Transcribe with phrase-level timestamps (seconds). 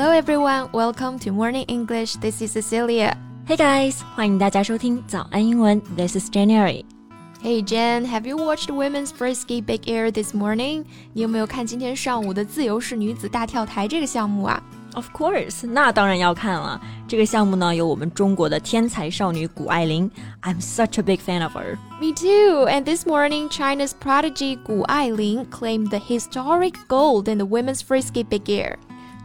[0.00, 2.14] Hello everyone, welcome to Morning English.
[2.22, 3.18] This is Cecilia.
[3.46, 5.78] Hey guys，欢迎大家收听早安英文。
[5.94, 6.86] This is January.
[7.42, 10.86] Hey Jen, have you watched women's freeski big air this morning?
[11.12, 14.62] 你有没有看今天上午的自由式女子大跳台这个项目啊
[14.94, 15.10] ？Of
[20.40, 21.76] I'm such a big fan of her.
[22.00, 22.66] Me too.
[22.66, 28.48] And this morning, China's prodigy 谷爱凌 claimed the historic gold in the women's freeski big
[28.48, 28.78] air.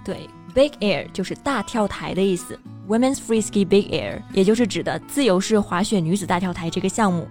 [0.03, 2.59] 对，，big air 就是大跳台的意思。
[2.88, 7.28] Women's frisbee big air 也就是指的自由式滑雪女子大跳台这个项目。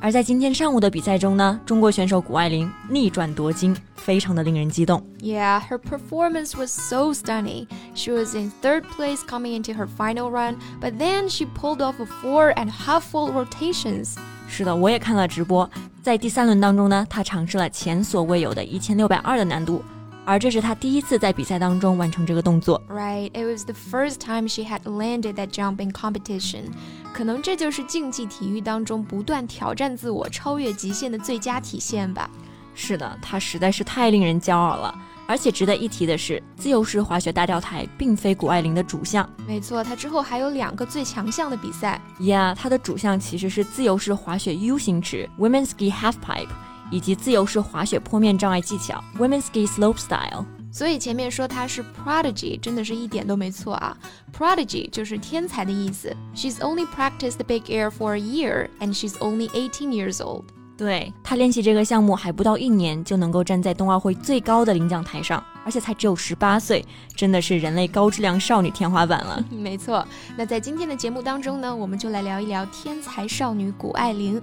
[0.00, 5.00] 而在今天上午的比赛中呢，中国选手谷爱凌逆转夺金，非常的令人激动。
[5.20, 7.68] Yeah, her performance was so stunning.
[7.94, 12.00] She was in third place coming into her final run, but then she pulled off
[12.00, 14.16] a four and half full rotations.
[14.48, 15.70] 是的，我也看了直播。
[16.02, 19.84] 在第三轮当中呢，她尝试了前所未有的一千六百二的难度。
[20.27, 22.81] 而这是她第一次在比赛当中完成这个动作。
[22.89, 26.65] Right, it was the first time she had landed that jump in competition.
[27.13, 32.29] 可能这就是竞技体育当中不断挑战自我、超越极限的最佳体现吧。
[32.75, 34.93] 是的，她实在是太令人骄傲了。
[35.29, 39.27] 而且值得一提的是，自由式滑雪大跳台并非谷爱凌的主项。
[39.47, 42.01] 没错，她之后还有两个最强项的比赛。
[42.19, 46.47] Yeah，她的主项其实是自由式滑雪 U 型池 （Women's Ski Halfpipe）。
[46.91, 50.45] 以及自由式滑雪坡面障碍技巧 （Women's Ski Slopestyle）。
[50.71, 53.97] 所以前面说她是 prodigy，真的是一点都没错啊。
[54.37, 56.15] Prodigy 就是天才的意思。
[56.35, 60.43] She's only practiced big air for a year, and she's only eighteen years old.
[60.77, 66.85] 对她练习这个项目还不到一年，就能够站在冬奥会最高的领奖台上，而且才只有十八岁，
[67.15, 69.43] 真的是人类高质量少女天花板了。
[69.49, 70.05] 没错。
[70.35, 74.39] 那在今天的节目当中呢，我们就来聊一聊天才少女谷爱凌。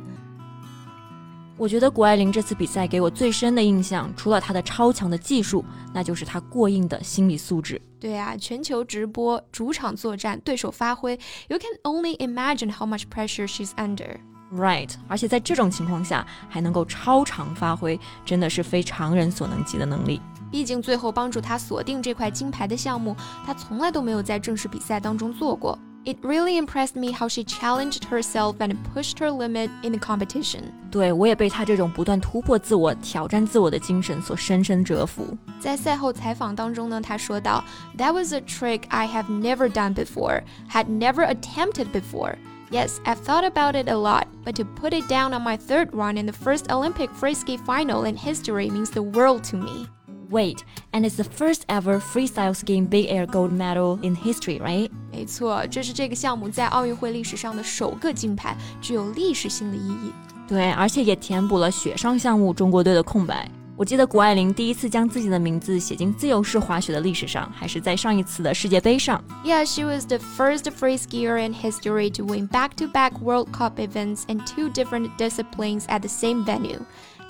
[1.57, 7.81] 我觉得谷爱凌这次比赛给我最深的印象，除了她的超强的技术，那就是她过硬的心理素质。
[8.01, 14.17] 对啊，全球直播，主场作战，对手发挥，You can only imagine how much pressure she's under.
[14.53, 20.21] Right，而且在这种情况下还能够超常发挥，真的是非常人所能及的能力。
[20.51, 23.17] 毕竟最后帮助她锁定这块金牌的项目，
[23.47, 25.79] 她从来都没有在正式比赛当中做过。
[26.06, 30.72] It really impressed me how she challenged herself and pushed her limit in the competition.
[30.90, 35.38] 对我也被她这种不断突破自我、挑战自我的精神所深深折服。
[35.60, 37.64] 在赛后采访当中呢，她说道：“
[37.98, 42.36] That was a trick I have never done before, had never attempted before.
[42.72, 45.90] Yes, I've thought about it a lot, but to put it down on my third
[45.92, 49.88] run in the first Olympic frisbee final in history means the world to me.”
[50.32, 50.64] Wait,
[50.94, 54.92] and it's the first ever freestyle skiing big air gold medal in history, right?
[55.14, 60.14] 没错，这是这个项目在奥运会历史上的首个金牌，具有历史性的意义。
[60.48, 63.50] 对，而且也填补了雪上项目中国队的空白。
[63.76, 69.24] 我记得谷爱凌第一次将自己的名字写进自由式滑雪的历史上，还是在上一次的世界杯上。
[69.46, 74.40] Yeah, she was the first free skier in history to win back-to-back World Cup events in
[74.40, 76.80] two different disciplines at the same venue.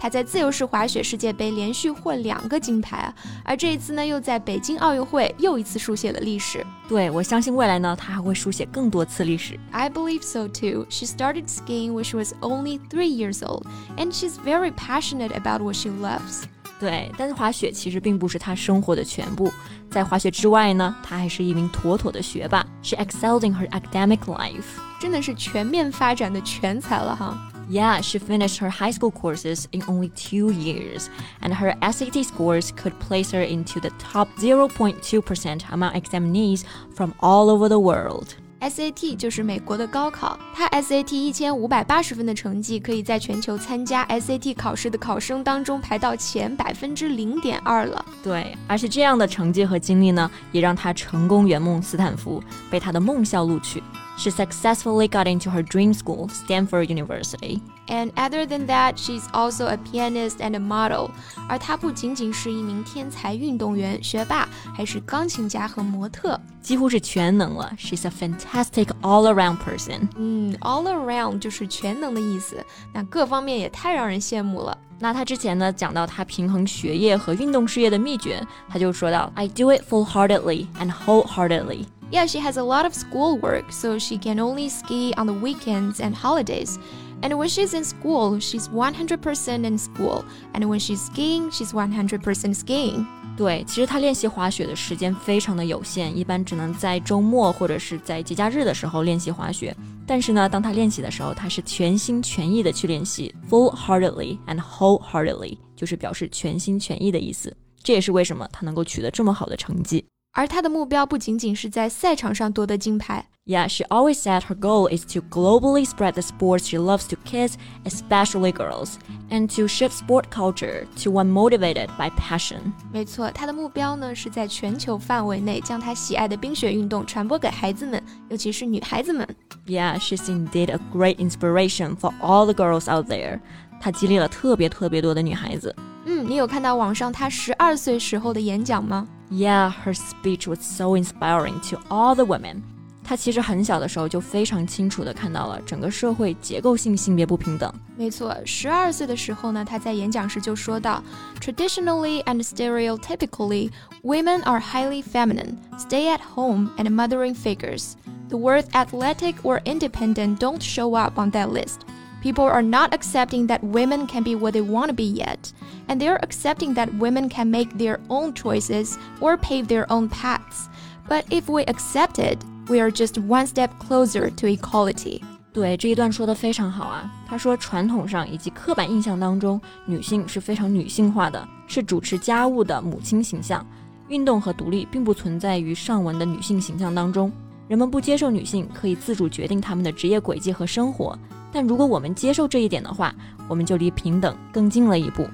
[0.04, 6.62] 他在自由式滑雪世界杯连续获两个金牌啊，而这一次呢，又在北京奥运会又一次书写了历史。
[6.86, 9.58] 对我相信未来呢，他还会书写更多次历史。
[9.70, 10.84] I believe so too.
[10.90, 13.62] She started skiing when she was only three years old,
[13.96, 16.42] and she's very passionate about what she loves.
[16.78, 19.50] 对，但是滑雪其实并不是她生活的全部。
[19.88, 22.62] 在滑雪之外呢，她还是一名妥妥的学霸。
[22.82, 24.64] She excelled in her academic life.
[25.00, 27.50] 真的是全面发展的全才了哈。
[27.69, 31.07] Yeah, she finished her high school courses in only two years,
[31.41, 36.63] and her SAT scores could place her into the top 0.2% among examinees
[36.95, 38.29] from all over the world.
[38.61, 48.03] SAT 就是美国的高考，他 SAT 一千五百八十分的成绩，可以在全球参加 SAT 考试的考生当中排到前百分之零点二了。
[48.23, 53.81] 对，而且这样的成绩和经历呢，也让他成功圆梦斯坦福，被他的梦校录取。
[54.17, 57.61] She successfully got into her dream school, Stanford University.
[57.87, 61.11] And other than that, she's also a pianist and a model.
[61.47, 67.71] 而她不仅仅是一名天才运动员、学霸，还是钢琴家和模特，几乎是全能了。
[67.77, 70.09] She's a fantastic all-around person.
[70.17, 72.63] 嗯，all around 就是全能的意思，
[72.93, 74.77] 那各方面也太让人羡慕了。
[74.99, 84.39] 那她之前呢，讲到她平衡学业和运动事业的秘诀，她就说到：“I do it full-heartedly and wholeheartedly.” Yeah, she has a lot of schoolwork, so she can
[84.39, 86.77] only ski on the weekends and holidays.
[87.21, 90.23] And when she's in school, she's 100% in school.
[90.53, 93.05] And when she's skiing, she's 100% skiing.
[93.37, 99.75] 对，其实她练习滑雪的时间非常的有限，一般只能在周末或者是在节假日的时候练习滑雪。
[100.07, 107.55] 但是呢，当她练习的时候，她是全心全意的去练习，full-heartedly and wholeheartedly，就是表示全心全意的意思。
[107.83, 110.03] 这也是为什么她能够取得这么好的成绩。
[110.33, 113.25] 而她的目标不仅仅是在赛场上夺得金牌。
[113.45, 117.55] Yeah, she always said her goal is to globally spread the sports she loves to kids,
[117.83, 118.97] especially girls,
[119.31, 122.73] and to shift sport culture to one motivated by passion.
[122.93, 129.27] 没错，她的目标呢是在全球范围内将她喜爱的冰雪运动传播给孩子们，尤其是女孩子们。
[129.65, 133.39] Yeah, she's indeed a great inspiration for all the girls out there.
[133.81, 135.75] 她激励了特别特别多的女孩子。
[136.05, 142.63] 嗯，你有看到网上她十二岁时候的演讲吗 ？Yeah, her speech was so inspiring to all the women.
[143.03, 147.73] 他其实很小的时候就非常清楚地看到了整个社会结构性性别不平等。
[147.97, 151.01] 没错，十二岁的时候呢，他在演讲时就说到：“
[151.41, 153.71] Traditionally and stereotypically,
[154.03, 157.93] women are highly feminine, stay-at-home and mothering figures.
[158.29, 161.79] The words athletic or independent don't show up on that list.
[162.23, 165.51] People are not accepting that women can be what they want to be yet,
[165.87, 170.67] and they're accepting that women can make their own choices or pave their own paths.
[171.07, 175.21] But if we accept it, we are just one step closer to equality.
[175.51, 177.09] 对这一段说的非常好啊！
[177.27, 183.65] 他说，传统上以及刻板印象当中，女性是非常女性化的，是主持家务的母亲形象。
[184.09, 187.31] 运动和独立并不存在于上文的女性形象当中。
[187.67, 191.17] 人们不接受女性可以自主决定她们的职业轨迹和生活。
[191.53, 193.13] 但如果我们接受这一点的话，
[193.47, 195.27] 我们就离平等更近了一步。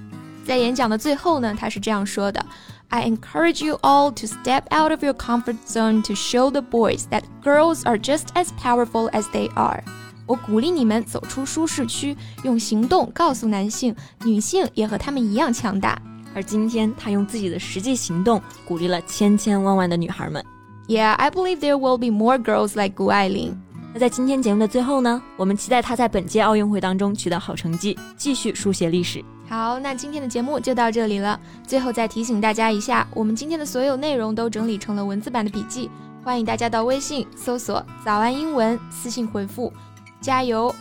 [0.45, 2.45] 在演讲的最后呢，他是这样说的。
[2.89, 7.23] I encourage you all to step out of your comfort zone to show the boys that
[7.43, 9.83] girls are just as powerful as they are.
[10.27, 15.99] 我鼓励你们走出舒适区，用行动告诉男性，女性也和他们一样强大。
[16.33, 20.43] 而今天，他用自己的实际行动鼓励了千千万万的女孩们。
[20.87, 23.55] Yeah, I believe there will be more girls like Gu Ailing.
[23.92, 29.24] 那在今天节目的最后呢，我们期待他在本届奥运会当中取得好成绩，继续书写历史。
[29.48, 31.38] 好，那今天的节目就到这里了。
[31.66, 35.90] 最后再提醒大家一下，我们今天的所有内容都整理成了文字版的笔记，
[36.22, 39.72] 欢迎大家到微信搜索“早安英文”，私信回复
[40.22, 40.72] “加油”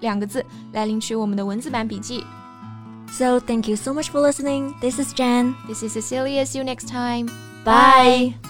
[0.00, 2.24] 两个字来领取我们的文字版笔记。
[3.10, 4.74] So thank you so much for listening.
[4.80, 5.54] This is Jan.
[5.66, 6.44] This is Cecilia.
[6.44, 7.30] See you next time.
[7.64, 8.49] Bye.